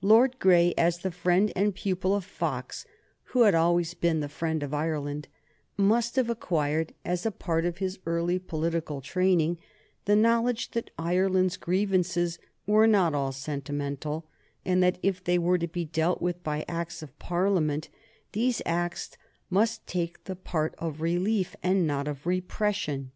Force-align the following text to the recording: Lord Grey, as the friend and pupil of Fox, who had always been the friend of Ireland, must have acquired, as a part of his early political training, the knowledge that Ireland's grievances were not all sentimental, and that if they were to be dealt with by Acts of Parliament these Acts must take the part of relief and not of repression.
Lord 0.00 0.38
Grey, 0.38 0.72
as 0.78 1.00
the 1.00 1.10
friend 1.10 1.52
and 1.56 1.74
pupil 1.74 2.14
of 2.14 2.24
Fox, 2.24 2.84
who 3.24 3.42
had 3.42 3.52
always 3.56 3.94
been 3.94 4.20
the 4.20 4.28
friend 4.28 4.62
of 4.62 4.72
Ireland, 4.72 5.26
must 5.76 6.14
have 6.14 6.30
acquired, 6.30 6.94
as 7.04 7.26
a 7.26 7.32
part 7.32 7.64
of 7.64 7.78
his 7.78 7.98
early 8.06 8.38
political 8.38 9.00
training, 9.00 9.58
the 10.04 10.14
knowledge 10.14 10.70
that 10.70 10.92
Ireland's 10.96 11.56
grievances 11.56 12.38
were 12.64 12.86
not 12.86 13.12
all 13.12 13.32
sentimental, 13.32 14.28
and 14.64 14.80
that 14.84 14.98
if 15.02 15.24
they 15.24 15.36
were 15.36 15.58
to 15.58 15.66
be 15.66 15.84
dealt 15.84 16.22
with 16.22 16.44
by 16.44 16.64
Acts 16.68 17.02
of 17.02 17.18
Parliament 17.18 17.88
these 18.30 18.62
Acts 18.64 19.16
must 19.50 19.84
take 19.88 20.22
the 20.26 20.36
part 20.36 20.76
of 20.78 21.00
relief 21.00 21.56
and 21.60 21.88
not 21.88 22.06
of 22.06 22.24
repression. 22.24 23.10